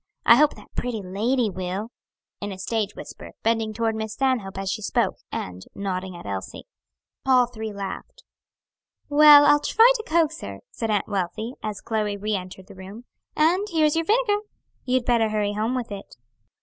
[0.25, 1.89] I hope that pretty lady will,"
[2.39, 6.63] in a stage whisper, bending toward Miss Stanhope, as she spoke, and nodding at Elsie.
[7.23, 8.23] All three laughed.
[9.09, 13.05] "Well, I'll try to coax her," said Aunt Wealthy, as Chloe re entered the room.
[13.35, 14.39] "And here's your vinegar.
[14.85, 16.15] You'd better hurry home with it."